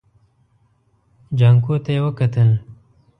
[1.37, 2.49] جانکو ته يې وکتل.